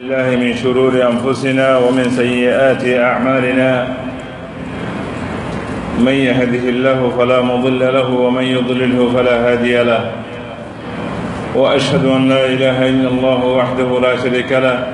الله 0.00 0.36
من 0.36 0.56
شرور 0.56 0.92
أنفسنا 0.92 1.78
ومن 1.78 2.10
سيئات 2.10 2.84
أعمالنا 2.84 3.96
من 5.98 6.12
يهده 6.12 6.68
الله 6.68 7.10
فلا 7.18 7.40
مضل 7.40 7.80
له 7.94 8.10
ومن 8.10 8.42
يضلله 8.42 9.12
فلا 9.16 9.52
هادي 9.52 9.82
له 9.82 10.12
وأشهد 11.54 12.04
أن 12.04 12.28
لا 12.28 12.46
إله 12.46 12.88
إلا 12.88 13.08
الله 13.08 13.44
وحده 13.44 14.00
لا 14.00 14.16
شريك 14.16 14.52
له 14.52 14.86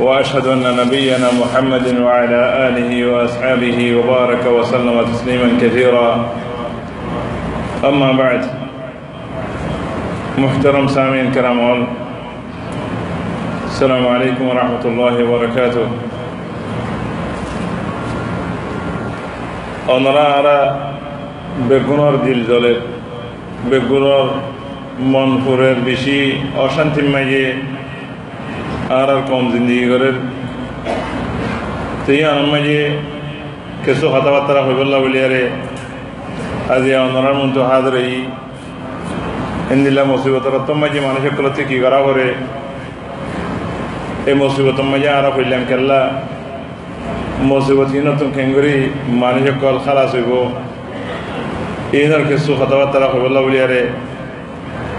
وأشهد 0.00 0.46
أن 0.46 0.76
نبينا 0.76 1.28
محمد 1.40 2.00
وعلى 2.00 2.68
آله 2.68 3.06
وأصحابه 3.12 3.96
وبارك 3.96 4.46
وسلم 4.46 5.04
تسليما 5.12 5.48
كثيرا. 5.60 6.28
أما 7.84 8.12
بعد 8.12 8.44
محترم 10.38 10.88
سامعين 10.88 11.32
كرام 11.32 11.86
السلام 13.79 14.07
عليكم 14.07 14.43
ورحمة 14.43 14.83
الله 14.85 15.15
وبركاته 15.23 15.85
ওনারা 19.87 20.25
আরা 20.37 20.57
বেগুনর 21.69 22.15
দিল 22.25 22.39
জলের 22.47 22.79
বেগুনর 23.69 24.27
মনপুরের 25.05 25.77
বেশি 25.85 26.17
অশান্তি 26.57 27.01
মাঝে 27.07 27.45
আর 28.91 29.07
আর 29.09 29.21
কম 29.29 29.43
জিন্দগি 29.53 29.85
করের 29.91 30.15
তেই 32.05 32.21
আনন্দ 32.25 32.49
মাঝে 32.53 32.79
কিছু 33.85 34.05
কথাবার্তা 34.15 34.61
হইবল্লা 34.67 34.97
বলিয়ারে 35.03 35.43
আজি 36.75 36.89
ওনারার 36.99 37.37
মধ্যে 37.41 37.61
হাত 37.69 37.85
রই 37.87 38.11
হিন্দিল্লা 39.69 40.03
মুসিবতর 40.05 40.53
তো 40.67 40.73
মাঝে 40.75 40.99
মানুষের 41.07 41.33
কলতে 41.37 41.61
কি 41.69 41.77
করা 41.83 41.99
করে 42.07 42.27
اے 44.26 44.34
مصیبت 44.34 44.80
مجا 44.84 45.18
عرف 45.18 45.38
اللہم 45.38 45.62
کلا 45.68 46.00
مصیبت 47.42 47.94
ینا 47.94 48.10
تم 48.18 48.30
کنگری 48.34 48.88
مانی 49.20 49.44
جو 49.44 49.52
کال 49.60 49.78
خلاص 49.84 50.14
گو 50.26 50.42
اینر 51.92 52.22
کسو 52.28 52.56
خطوات 52.58 52.92
طرف 52.92 53.14
اللہ 53.14 53.46
بلی 53.46 53.60
ارے 53.60 53.80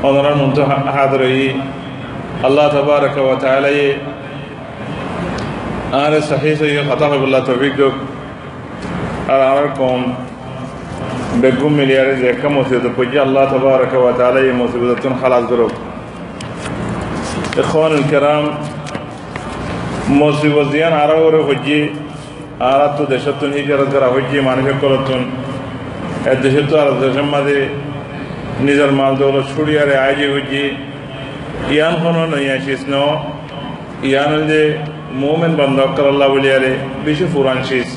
انران 0.03 0.37
منتو 0.37 0.63
حاضر 0.95 1.19
ای 1.19 1.51
اللہ 2.43 2.67
تبارک 2.71 3.17
و 3.17 3.29
آن 5.93 6.19
صحیح 6.27 6.55
سے 6.55 6.67
یہ 6.67 6.89
خطا 6.89 7.07
ہے 7.09 7.17
اللہ 7.19 7.45
توفیق 7.45 7.77
دو 7.77 7.89
اور 9.27 9.39
آن 9.39 9.65
کون 9.77 10.03
بگم 11.41 11.73
ملی 11.77 11.97
ارے 11.97 12.15
زیکہ 12.15 12.47
مصیبت 12.49 12.97
پجی 12.97 13.19
اللہ 13.19 13.51
تبارک 13.51 13.95
و 13.95 14.11
تعالی 14.17 14.51
مصیبتتون 14.57 15.13
اخوان 17.59 17.91
الكرام 17.91 18.45
মুসিবত 20.19 20.67
দিয়ান 20.73 20.93
আরও 21.03 21.17
ওরে 21.25 21.41
হজ্জি 21.47 21.79
আর 22.71 22.81
তো 22.97 23.03
দেশতুন 23.13 23.51
হিজরত 23.57 23.89
করা 23.93 24.07
হজ্জি, 24.15 24.37
মানুষের 24.49 24.77
করতুন 24.83 25.21
এর 26.31 26.37
দেশে 26.43 26.61
তো 26.69 26.75
আর 26.81 26.87
দেশের 27.03 27.27
মাঝে 27.33 27.57
নিজের 28.67 28.91
মাল 28.99 29.13
দৌলত 29.19 29.45
ছুড়িয়ারে 29.53 29.95
আইজি 30.05 30.25
হজ্জি। 30.33 30.63
ইয়ান 31.75 31.93
কোনো 32.03 32.21
নই 32.33 32.45
আসিস 32.55 32.81
ন, 32.93 32.95
ইয়ান 34.09 34.31
যে 34.49 34.61
মোমেন 35.21 35.53
বন্ধ 35.59 35.77
করল্লা 35.97 36.27
বলিয়ারে 36.33 36.71
বেশি 37.07 37.25
ফুরান 37.33 37.59
শীষ 37.69 37.89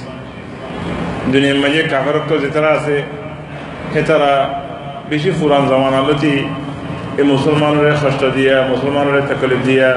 দুনিয়ার 1.32 1.58
মাঝে 1.62 1.80
কাফেরত্ব 1.92 2.30
যেতারা 2.42 2.70
আছে, 2.78 2.96
সেতারা 3.92 4.32
বেশি 5.10 5.30
ফুরান 5.38 5.62
জমানালতি 5.70 6.34
এই 7.20 7.24
মুসলমানের 7.32 7.96
কষ্ট 8.02 8.22
দিয়া, 8.36 8.56
মুসলমানের 8.72 9.24
তকলিফ 9.30 9.60
দিয়া 9.68 9.88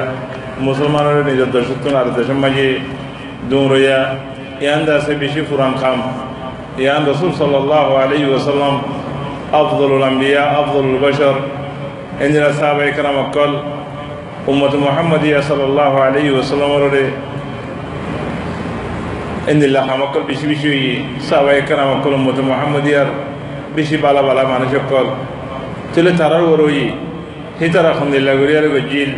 মুসলমানের 0.59 1.25
নিজের 1.25 1.49
দর্শত্ব 1.51 1.85
আর 1.95 2.07
দেশের 2.17 2.39
মাঝে 2.43 2.67
দৌড়ইয়া 3.49 3.99
ইয়ান 4.61 4.81
আছে 4.89 5.11
বেশি 5.15 5.41
ফুরান 5.41 5.73
খাম। 5.81 5.99
ইয়ান 6.77 7.01
রসুল 7.05 7.31
সাল্লাহ 7.31 7.87
আলী 7.95 8.17
ওসাল্লাম 8.35 8.75
আফদুল 9.51 10.03
আম্বিয়া 10.03 10.43
আফদুল 10.59 10.97
বশর 11.03 11.35
ইন্দিরা 12.25 12.49
সাহাব 12.53 12.79
একরাম 12.81 13.17
অকল 13.17 13.51
উম্মত 14.47 14.73
মোহাম্মদিয়া 14.75 15.39
সাল্লাহ 15.41 15.93
আলী 16.01 16.21
ওসাল্লামরে 16.39 17.03
ইন্দিল্লাহ 19.51 19.83
হামকল 19.89 20.21
বেশি 20.21 20.45
বেশি 20.47 20.69
সাহাবা 21.29 21.51
একরাম 21.53 21.89
অকল 21.95 22.13
উম্মত 22.13 22.37
মোহাম্মদিয়ার 22.39 23.09
বেশি 23.75 23.95
বালা 23.97 24.21
বালা 24.21 24.43
মানুষ 24.43 24.71
অকল 24.73 25.07
তাহলে 25.93 26.11
তারার 26.11 26.43
ওরই 26.43 26.81
হি 27.59 27.67
তারা 27.73 27.91
খন্দিল্লা 27.93 28.33
গরিয়ার 28.33 28.67
গজিল 28.69 29.11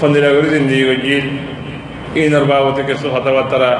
خندناغر 0.00 0.44
زندگو 0.54 0.94
جیل 0.94 1.24
این 2.14 2.34
ارباوت 2.34 2.90
کسو 2.90 3.10
خطوات 3.10 3.50
ترا 3.50 3.72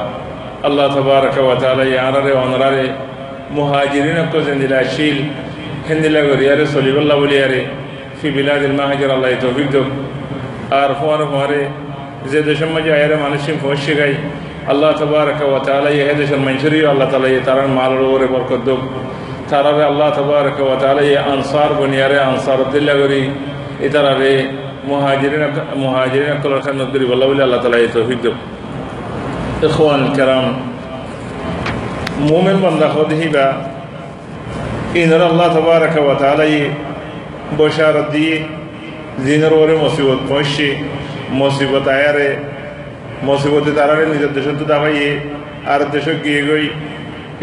الله 0.65 0.89
تبارك 0.89 1.37
وتعالى 1.39 1.91
يعنر 1.91 2.27
وانرار 2.37 2.77
مهاجرين 3.57 4.17
اكو 4.17 4.41
زندلاشيل 4.41 5.25
هندلاغر 5.91 6.43
يا 6.43 6.55
رسول 6.63 6.89
الله 6.89 7.17
ولياري. 7.17 7.67
في 8.23 8.31
بلاد 8.31 8.63
المهاجر 8.63 9.15
الله 9.15 9.29
يتوفيق 9.29 9.71
دم. 9.71 9.89
عرفوان 10.73 11.27
فماري 11.27 11.69
زيد 12.27 12.53
شمجا 12.53 12.97
يا 12.97 13.07
رمانشين 13.13 13.57
فوشي 13.57 14.15
الله 14.71 14.93
تبارك 14.93 15.41
وتعالى 15.53 15.99
يهدش 15.99 16.33
المنشري 16.33 16.91
الله 16.93 17.05
تعالى 17.11 17.35
يتران 17.35 17.71
مال 17.71 17.93
الور 17.93 18.27
بركت 18.27 18.61
دم. 18.67 18.79
ترى 19.51 19.89
الله 19.89 20.11
تبارك 20.11 20.61
وتعالى 20.61 21.19
انصار 21.19 21.73
بنياري 21.81 22.19
أنصار 22.21 22.59
دلغري 22.73 23.33
اترى 23.83 24.13
মুহাজিরিন 24.91 25.43
মুহাজিরিন 25.83 26.37
কলার 26.43 26.61
খান্নত 26.65 26.89
করি 26.93 27.05
বল্লা 27.11 27.27
বলে 27.29 27.43
আল্লাহ 27.47 27.61
তালা 27.65 27.79
এই 27.85 27.89
তৌফিক 27.95 28.19
দেব। 28.25 28.37
ইখওয়ান 29.67 30.03
কারাম, 30.17 30.47
মোমেন 32.29 32.57
বান্দা 32.65 32.87
হদিহিবা 32.95 33.47
ইনর 35.01 35.23
আল্লাহ 35.31 35.49
তবারক 35.57 35.95
ওয়া 36.05 36.17
তাআলা 36.23 36.47
বশারত 37.59 38.07
দিয়ে 38.15 38.35
জিনের 39.25 39.53
ওরে 39.61 39.75
মুসিবত 39.85 40.21
পৌঁছছে 40.31 40.69
মুসিবত 41.41 41.87
আয়ারে, 41.97 42.29
মুসিবতে 43.29 43.71
তারারে 43.79 44.05
নিজের 44.13 44.33
দেশ 44.37 44.47
তো 44.61 44.65
আর 45.73 45.81
দেশ 45.95 46.07
গিয়ে 46.25 46.43
গই, 46.49 46.67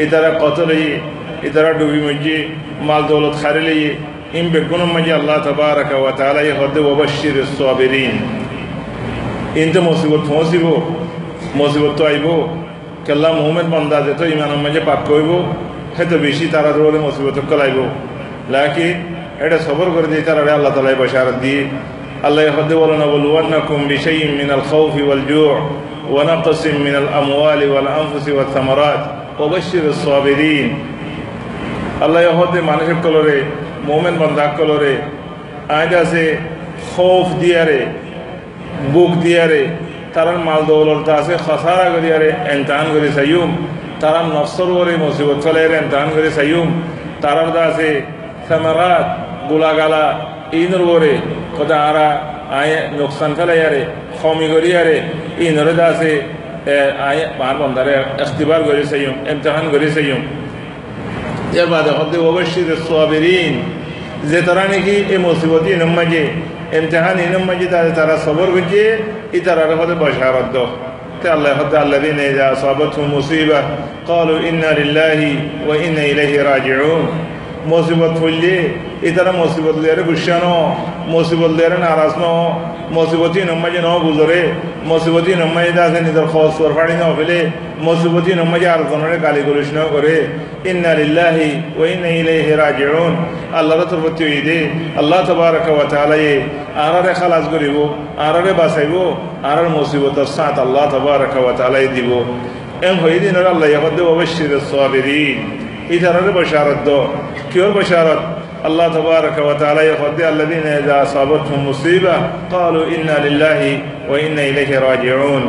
এ 0.01 0.03
তারা 0.11 0.29
কত 0.43 0.57
এ 1.47 1.49
তারা 1.55 1.69
ডুবি 1.79 1.99
মজ্জে 2.05 2.37
মাল 2.87 3.01
দৌলত 3.09 3.35
খারে 3.41 3.61
লইয়ে 3.67 3.91
ইম 4.32 4.46
বেগুন 4.52 4.82
মাঝে 4.94 5.12
আল্লাহ 5.12 5.36
তবারক 5.46 5.90
ওয়া 5.94 6.12
তাআলা 6.18 6.40
হদে 6.60 6.80
ওয়াবাশশির 6.86 7.36
সাবিরিন 7.58 8.14
ইনতে 9.62 9.80
মুসিবত 9.88 10.22
পৌঁছিব 10.30 10.64
মুসিবত 11.54 11.92
তো 11.98 12.02
আইব 12.10 12.26
কেল্লা 13.06 13.28
মুহম্মদ 13.38 13.66
বান্দা 13.74 13.98
যেত 14.06 14.20
ইমানের 14.34 14.60
মাঝে 14.64 14.80
পাক 14.88 15.00
কইব 15.08 15.30
হেতো 15.96 16.16
বেশি 16.18 16.44
তারা 16.52 16.70
রোলে 16.70 16.98
মুসিবত 16.98 17.36
কলাইব 17.50 17.78
লাকি 18.50 18.88
এটা 19.44 19.58
সবর 19.58 19.86
করে 19.94 20.06
দিয়ে 20.06 20.22
তারা 20.22 20.40
আল্লাহ 20.58 20.72
তাআলা 20.74 20.90
বশারত 21.02 21.36
দিয়ে 21.44 21.60
আল্লাহ 22.22 22.42
হদে 22.56 22.74
বলেন 22.82 23.02
বলুয়ান্নাকুম 23.14 23.78
বিশাইইন 23.92 24.30
মিনাল 24.40 24.64
খাউফি 24.70 25.02
ওয়াল 25.02 25.22
জু' 25.30 25.54
ওয়া 26.12 26.22
নাকসিম 26.24 26.76
মিনাল 26.86 27.08
আমওয়ালি 27.18 27.66
ওয়াল 27.72 27.88
আনফুসি 27.94 28.30
ওয়াত 28.32 28.48
থামারাত 28.54 29.02
ওয়াবাশশির 29.38 29.86
মোমেন 33.87 34.15
বন্ধা 34.21 34.45
কলরে 34.57 34.93
আজ 35.79 35.91
আছে 36.03 36.23
খৌফ 36.89 37.27
দিয়ারে, 37.41 37.79
বুক 38.93 39.11
দিয়ারে 39.23 39.61
তারার 40.13 40.39
মাল 40.47 40.61
দৌলত 40.69 41.07
আছে, 41.19 41.33
খসারা 41.45 41.87
করিয়ারে 41.95 42.29
এনতান 42.53 42.85
করে 42.93 43.09
সাইয়ুম। 43.17 43.51
তারার 44.01 44.27
নফসর 44.35 44.69
করে 44.77 44.93
মুসিবত 45.03 45.37
চলে 45.45 45.61
এনতান 45.81 46.07
করে 46.13 46.29
সাইয়ুম। 46.37 46.69
তারার 47.23 47.49
দা 47.55 47.63
আছে 47.69 47.89
সামারাত, 48.47 49.05
গুলাগালা, 49.49 50.05
ইনর 50.61 50.81
করে 50.89 51.13
কথা 51.57 51.77
আরা, 51.89 52.07
আয় 52.59 52.75
নোকসান 52.97 53.31
ফেলাইয়ারে, 53.37 53.81
খমি 54.17 54.47
করিয়ারে 54.53 54.97
ইনরে 55.45 55.73
দা 55.79 55.85
আছে 55.93 56.11
আয় 57.07 57.21
মার 57.39 57.55
বন্ধারে 57.61 57.93
ইখতিবার 58.23 58.61
করে 58.67 58.81
সাইয়ুম 58.91 59.15
ইমতিহান 59.31 59.65
করে 59.73 59.87
সাইয়ুম। 59.95 60.21
এর 61.60 61.68
বাদে 61.72 61.92
হদ্দে 61.98 62.18
অবশ্যই 62.30 62.64
সাবিরিন 62.86 63.54
যে 64.30 64.38
তারা 64.46 64.64
নাকি 64.72 64.94
এই 65.14 65.18
মুসিবত 65.26 65.64
ইনম 65.74 65.92
মাঝে 65.98 66.22
ইমতিহান 66.76 67.16
ইনম 67.26 67.42
মাঝে 67.48 67.66
তাদের 67.72 67.92
তারা 67.98 68.14
সবর 68.26 68.48
করছে 68.54 68.82
ই 69.32 69.38
তারা 69.46 69.62
হতে 69.80 69.94
বসারত 70.02 70.54
তে 71.20 71.26
আল্লাহ 71.34 71.52
হতে 71.60 71.74
আল্লাহ 71.82 71.98
দিন 72.04 72.18
যা 72.38 72.46
সবত 72.62 72.94
মুসিবা 73.14 73.60
قالوا 74.06 74.38
إنا 74.40 74.70
لله 74.72 75.20
وإنا 75.66 76.02
إليه 76.02 76.42
راجعون 76.42 77.04
মুসিবত 77.65 78.13
ফুললে 78.19 78.55
ইতারা 79.03 79.31
মুসিবত 79.31 79.77
লিয়ারে 79.77 80.03
গুসানো 80.03 80.75
মুসিবত 81.07 81.51
লিয়ারে 81.51 81.77
নারাজ 81.77 82.13
ন 82.17 82.25
মুসিবতী 82.91 83.41
নম্মাজি 83.41 83.79
ন 83.83 83.89
গুজরে 83.99 84.41
মুসিবতী 84.85 85.31
নম্মাজি 85.35 85.79
আছে 85.79 86.01
নিজের 86.01 86.27
কর 86.33 86.71
ফাড়ি 86.75 86.93
ন 86.93 87.03
ফেলে 87.17 87.39
মুসিবতী 87.79 88.31
নম্মাজি 88.33 88.65
আর 88.65 88.79
জনের 88.91 89.19
গালি 89.19 89.41
গলিস 89.41 89.69
ন 89.73 89.79
করে। 89.91 90.27
ইন্না 90.65 90.93
লিল্লাহি 90.93 91.49
ওয়া 91.77 91.87
ইন্না 91.87 92.07
ইলাইহি 92.07 92.51
রাজিউন। 92.63 93.13
আল্লাহর 93.53 93.85
তরফতি 93.89 94.23
ঈদে 94.25 94.59
আল্লাহ 94.97 95.19
তাবারাকা 95.27 95.71
ওয়া 95.71 95.83
তাআলা 95.83 96.17
আরারে 96.85 97.13
খালাস 97.13 97.45
করিব 97.51 97.77
আরারে 98.17 98.53
বাঁচাইব 98.53 99.15
আরার 99.43 99.69
মুসিবতের 99.69 100.25
সাথ 100.25 100.59
আল্লাহ 100.59 100.89
তাবারাকা 100.91 101.39
ওয়া 101.39 101.53
তাআলা 101.53 101.79
দিব। 101.79 102.11
এম 102.81 102.97
হইদিন 103.03 103.35
আল্লাহ 103.35 103.69
ইয়াবদ 103.69 103.99
ওয়াবশির 104.01 104.59
সাবিরিন। 104.71 105.70
ইধারের 105.96 106.30
বশারত 106.36 106.78
দো 106.88 106.98
কিওর 107.52 107.72
বশারত 107.78 108.22
الله 108.68 108.88
تبارك 108.88 109.36
وتعالى 109.38 109.80
يقول 109.92 110.22
الذين 110.22 110.66
إذا 110.80 111.02
أصابتهم 111.02 111.68
مصيبة 111.68 112.14
قالوا 112.52 112.84
إنا 112.86 113.16
لله 113.26 113.60
وإنا 114.10 114.42
إليه 114.50 114.78
راجعون 114.78 115.42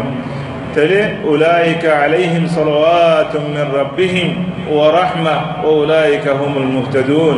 تلي 0.75 1.01
أولئك 1.23 1.83
عليهم 1.85 2.47
صلوات 2.47 3.35
من 3.35 3.65
ربهم 3.73 4.27
ورحمة 4.71 5.35
وأولئك 5.63 6.27
هم 6.27 6.57
المهتدون 6.57 7.37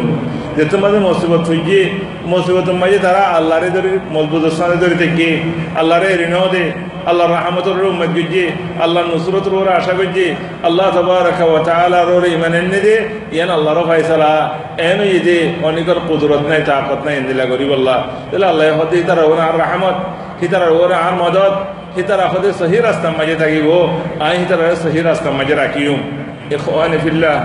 যে 0.57 0.65
তোমাদের 0.73 1.01
মুসিবত 1.09 1.43
হইছে 1.51 1.81
মুসিবত 2.33 2.69
মাঝে 2.83 2.99
তারা 3.07 3.23
আল্লাহরে 3.39 3.69
ধরে 3.77 3.91
মজবুত 4.15 4.45
স্থানে 4.55 4.77
ধরে 4.83 4.97
থেকে, 5.03 5.29
আল্লাহরে 5.81 6.09
ঋণ 6.25 6.35
দে 6.55 6.65
আল্লাহ 7.11 7.27
রহমতর 7.37 7.77
উম্মত 7.93 8.11
গুজে 8.17 8.45
আল্লাহ 8.85 9.03
নুসরতর 9.11 9.55
ওরা 9.61 9.73
আশা 9.81 9.95
করছে 9.99 10.27
আল্লাহ 10.67 10.87
ওরে 12.17 12.29
ইমান 12.37 12.55
এনে 12.59 12.81
দে, 12.87 12.97
ইয়ান 13.37 13.51
আল্লাহর 13.57 13.81
ফয়সালা 13.89 14.33
এন 14.91 15.01
ইদে 15.17 15.39
অনেকর 15.69 15.99
কুদরত 16.09 16.43
নাই, 16.51 16.61
তাকত 16.69 17.01
নাই 17.07 17.15
ইন্দিলা 17.21 17.45
গরিব 17.53 17.71
আল্লাহ। 17.79 17.99
তাহলে 18.31 18.47
আল্লাহ 18.53 18.67
হতে 18.81 18.97
তার 19.09 19.21
ওরা 19.33 19.45
আর 19.51 19.57
রহমত, 19.63 19.97
হিতার 20.41 20.65
ওরা 20.83 20.97
আর 21.07 21.15
মদত, 21.23 21.55
হিতার 21.97 22.21
হতে 22.33 22.49
সহি 22.61 22.79
রাস্তা 22.89 23.09
মাঝে 23.19 23.37
থাকিব, 23.43 23.69
আই 24.27 24.35
হিতার 24.41 24.61
সহি 24.85 25.01
রাস্তা 25.11 25.29
মাঝে 25.39 25.55
রাখিও 25.63 25.95
ইখওয়ানি 26.57 26.99
ফিল্লাহ। 27.05 27.37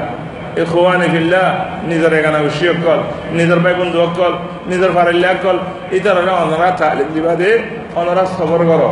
ফিল্লাহ, 1.13 1.47
নিজের 1.89 2.13
এখানে 2.19 2.39
উশি 2.47 2.65
অকল 2.73 2.99
নিজের 3.37 3.59
ভাই 3.63 3.73
বন্ধু 3.81 3.97
অকল 4.07 4.33
নিজের 4.71 4.91
ফারিল্লা 4.97 5.29
অকল 5.35 5.57
ইতারা 5.97 6.33
অনরা 6.43 6.69
তালিম 6.81 7.09
দিবা 7.15 7.33
দে, 7.41 7.51
অনরা 7.99 8.23
সবর 8.37 8.61
করো, 8.69 8.91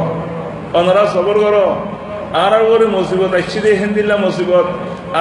অনরা 0.79 1.03
সবর 1.15 1.35
করো। 1.45 1.65
আর 2.43 2.53
ওরে 2.71 2.85
মুসিবত 2.95 3.33
আসছি 3.39 3.57
দে 3.63 3.69
হিন্দিল্লা 3.81 4.15
মুসিবত। 4.25 4.67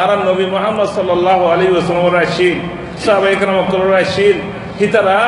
আর 0.01 0.11
নবী 0.29 0.45
মোহাম্মদ 0.55 0.89
সাল্লাহ 0.97 1.41
আলী 1.53 1.67
ওসলামর 1.79 2.17
আসিল 2.25 2.59
সাহাবা 3.05 3.29
ইকরাম 3.35 3.57
আসিল 4.05 4.37
হিতারা 4.81 5.19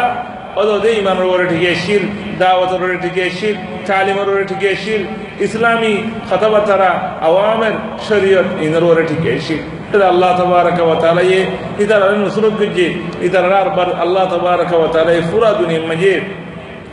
অদে 0.61 0.91
ইমানের 1.01 1.27
ওরে 1.33 1.47
ঠিকে 1.53 1.69
আসিল 1.77 2.03
দাওয়াতের 2.41 2.81
ওরে 2.85 2.97
ঠিকে 3.05 3.23
আসিল 3.31 3.57
তালিমের 3.89 4.29
ওরে 4.33 4.45
ঠিকে 4.51 4.69
আসিল 4.77 5.03
ইসলামী 5.47 5.95
কথাবার্তারা 6.31 6.91
আওয়ামের 7.29 7.75
শরীয়ত 8.09 8.49
ইনের 8.65 8.85
ওরে 8.91 9.03
ঠিকে 9.11 9.31
আসিল 9.39 9.61
আল্লাহ 9.89 10.31
তবারক 10.39 10.81
তালা 11.01 11.23
ये 11.25 11.41
इधर 11.83 12.03
नुसरत 12.19 12.55
कीजिए 12.61 12.89
इधर 13.27 13.45
बार 13.77 13.89
अल्लाह 14.05 14.25
तबारक 14.33 14.73
वाली 14.75 15.21
पूरा 15.31 15.51
दुनिया 15.61 15.81
मजे 15.91 16.13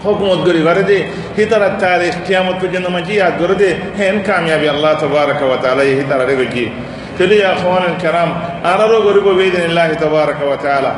हुकूमत 0.04 0.40
गरी 0.48 0.62
कर 0.68 0.80
दे 0.90 0.98
हितर 1.38 1.64
तारीख 1.78 2.16
क्यामत 2.28 2.56
पर्यंत 2.62 2.88
मजी 2.96 3.14
याद 3.20 3.34
कर 3.42 3.52
दे 3.62 3.70
हैं 3.98 4.14
कामयाबी 4.24 4.68
अल्लाह 4.76 4.94
तबारक 5.04 5.42
वाली 5.44 5.92
हितर 6.00 6.22
गिए 6.46 6.66
चलिए 7.18 7.42
अखवान 7.50 7.84
कराम 8.04 8.30
आरारो 8.72 8.98
गरीब 9.08 9.28
वेदन 9.40 9.64
अल्लाह 9.70 9.88
तबारक 10.04 10.40
वाली 10.52 10.94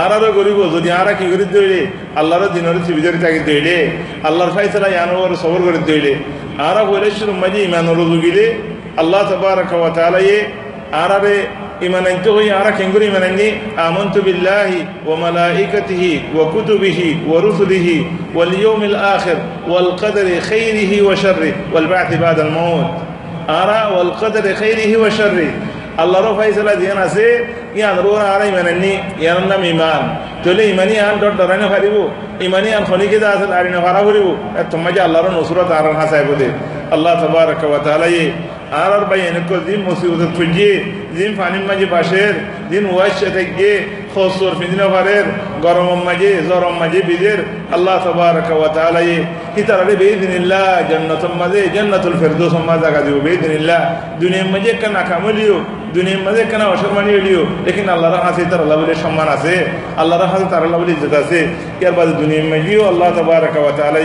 ಆರಾರು 0.00 0.28
ಗರಿಬು 0.36 0.64
যদি 0.72 0.88
ಆರ 0.96 1.10
ಕಿ 1.18 1.26
ಗರಿದ್ದೇಳಿ 1.30 1.78
ಅಲ್ಲಾರ 2.20 2.42
ದಿನರು 2.56 2.80
ಸಿಬಿದರಿತಾಗಿದ್ದೇಳಿ 2.88 3.76
ಅಲ್ಲಾರ 4.28 4.48
आरा 4.76 4.88
ಯಾನವರು 4.96 5.36
ಸವರ್ 5.42 5.64
ಗರಿದ್ದೇಳಿ 5.68 6.12
ಆರ 6.66 6.78
ಹೊಲೇಶ್ವರ 6.90 7.32
ಮಜಿ 7.44 7.62
अल्लाह 7.68 8.04
ದುಗಿದೆ 8.12 8.46
ಅಲ್ಲಾ 9.02 9.20
ತಬಾರಕ 9.30 9.72
ये 10.30 10.38
عربي 10.92 11.48
إمانن 11.86 12.22
تغي 12.22 12.50
عرك 12.50 12.80
إنقر 12.80 13.08
إمانني 13.08 13.52
آمنت 13.78 14.18
بالله 14.18 14.70
وملائكته 15.06 16.22
وكتبه 16.36 17.16
ورسله 17.28 18.04
واليوم 18.34 18.82
الآخر 18.82 19.36
والقدر 19.68 20.40
خيره 20.40 21.02
وشره 21.06 21.52
والبعث 21.72 22.14
بعد 22.14 22.40
الموت 22.40 22.90
أرى 23.50 23.96
والقدر 23.98 24.54
خيره 24.54 25.00
وشره 25.00 25.50
الله 26.00 26.20
رو 26.20 26.40
فيصل 26.40 26.76
دينا 26.78 27.08
سي 27.08 27.44
يان 27.76 27.98
رو 27.98 28.16
أرى 28.16 28.48
إمانني 28.48 28.94
يان 29.20 29.48
نم 29.48 29.62
إيمان 29.62 30.02
تولي 30.44 30.62
إيماني 30.62 31.00
أن 31.12 31.20
دور 31.20 31.30
درنا 31.30 31.68
فريبو 31.68 32.08
إيماني 32.40 32.78
أن 32.78 32.84
خني 32.86 33.06
كذا 33.08 33.34
أصل 33.34 33.52
أرينا 33.52 33.80
فرا 33.80 34.04
فريبو 34.04 34.34
ثم 34.72 34.88
جاء 34.88 35.06
الله 35.06 35.20
رو 35.20 35.40
نصرة 35.40 35.78
أرى 35.78 36.52
الله 36.92 37.14
تبارك 37.26 37.62
وتعالى 37.64 38.32
আর 38.74 38.90
আর 38.92 39.04
ভাই 39.10 39.20
এনেকো 39.28 39.56
দিন 39.66 39.80
মুসিবত 39.86 40.22
খুঁজে 40.36 40.72
দিন 41.14 41.30
পানির 41.38 41.64
মাঝে 41.68 41.86
বাসের 41.86 42.34
দিন 42.70 42.84
ওয়াইশ 42.86 43.18
থেকে 43.36 43.70
খসর 44.12 44.52
ফিদিনা 44.58 44.86
পারের 44.88 45.26
গরম 45.64 45.88
মাঝে 46.06 46.30
জরম 46.48 46.74
মাঝে 46.82 47.00
বিদের 47.08 47.38
আল্লাহ 47.72 47.96
তবারক 48.04 48.48
ওয়া 48.52 48.70
তাআলা 48.76 49.00
হিতারে 49.56 49.94
বেদিনিল্লাহ 50.02 50.66
জান্নাতুল 50.90 51.34
মাঝে 51.40 51.60
জান্নাতুল 51.74 52.14
ফেরদৌস 52.20 52.54
মাঝে 52.60 52.80
জায়গা 52.84 53.00
দিব 53.06 53.16
বেদিনিল্লাহ 53.26 53.80
দুনিয়ার 54.20 54.48
মাঝে 54.54 54.72
কানা 54.82 55.02
কামলিও 55.10 55.56
দুনিয়ার 55.94 56.22
মাঝে 56.26 56.42
কানা 56.44 56.64
অসম্মানী 56.74 57.10
হলিও 57.16 57.42
লেকিন 57.66 57.88
আল্লাহর 57.88 58.22
হাতে 58.24 58.42
তার 58.50 58.60
আল্লাহ 58.60 58.76
বলে 58.80 58.94
সম্মান 59.04 59.28
আছে 59.36 59.54
আল্লাহর 59.96 60.28
হাতে 60.32 60.46
তার 60.52 60.62
আল্লাহ 60.62 60.78
বলে 60.82 60.92
ইজ্জত 60.96 61.14
আছে 61.22 61.40
এর 61.80 61.92
বাদে 61.92 62.12
দুনিয়ার 62.22 62.46
মাঝেও 62.52 62.82
আল্লাহ 62.92 63.08
তবারক 63.16 63.54
ওয়া 63.58 63.72
তাআলা 63.78 64.00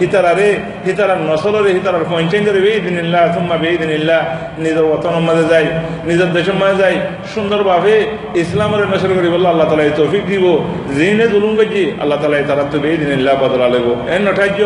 হিতারারে, 0.00 0.48
হিতারার 0.86 1.20
নসলরে, 1.30 1.70
হিতারার 1.76 2.04
পঞ্চায়েতরে 2.10 2.60
বেদিনিল্লাহ 2.66 3.22
সুম্মা 3.34 3.56
বেদিনিল্লাহ 3.64 4.20
নিজের 4.64 4.86
ওতন 4.94 5.14
মাঝে 5.28 5.44
যাই, 5.52 5.66
নিজের 6.08 6.30
দেশের 6.36 6.56
মাঝে 6.62 6.76
যাই, 6.82 6.96
সুন্দরভাবে 7.34 7.94
ইসলামের 8.42 8.82
নসল 8.92 9.10
করি 9.18 9.28
বলল 9.34 9.46
আল্লাহ 9.52 9.66
তালা 9.70 9.96
তৌফিক 10.00 10.24
দিব। 10.32 10.44
জিনে 10.96 11.26
জুলুম 11.32 11.52
করছি, 11.58 11.82
আল্লাহ 12.02 12.18
তালা 12.22 12.36
তারা 12.50 12.64
তো 12.72 12.78
বেদিনিল্লাহ 12.84 13.34
বদলা 13.42 13.68
লেগো 13.74 13.94
এন 14.14 14.20
নঠার্য 14.28 14.60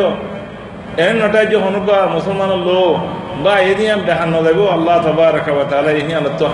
এন 1.06 1.16
হনুকা 1.64 1.98
মুসলমানের 2.16 2.62
লোক, 2.68 2.96
বা 3.44 3.54
এদিন 3.70 3.90
নদেব 4.34 4.58
আল্লাহ 4.76 4.96
তাআলা 5.70 5.90
ইহি 6.00 6.12
আল্লাহ 6.14 6.32
তো 6.38 6.46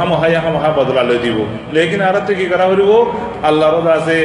বদলা 0.79 1.02
লই 1.08 1.19
দিব। 1.25 1.38
লেকিন 1.75 2.00
আর 2.08 2.17
তো 2.26 2.32
কি 2.38 2.46
করা 2.46 2.64
হইব 2.70 2.93
আল্লাহর 3.49 3.88
আছে, 3.99 4.19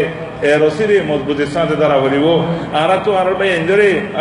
এ 0.51 0.53
রসিরে 0.63 0.97
মজবুতের 1.09 1.49
সাথে 1.55 1.75
দ্বারা 1.81 1.97
হরিব 2.03 2.25
আর 2.81 2.91
তো 3.05 3.11
আর 3.19 3.27
ভাই 3.39 3.49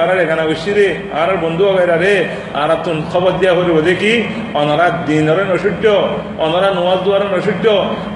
আর 0.00 0.18
এখানে 0.24 0.42
বসিরে 0.50 0.86
আর 1.20 1.30
বন্ধু 1.42 1.64
গাইরা 1.76 1.96
রে 1.96 2.14
আর 2.62 2.70
তো 2.84 2.90
খবর 3.12 3.32
দিয়া 3.40 3.52
হরিব 3.58 3.76
দেখি 3.88 4.12
অনারা 4.60 4.86
দিনের 5.06 5.38
নসূর্য 5.52 5.84
অনারা 6.44 6.68
নোয়াজ 6.76 7.00
দুয়ার 7.04 7.22
নসূর্য 7.36 7.66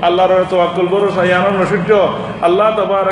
আল্লাহর 0.06 0.44
তো 0.50 0.56
আকুল 0.61 0.87
বড় 0.93 1.06
সাইয়ানোর 1.17 1.56
আল্লাহ 2.46 2.67
তবার 2.76 3.05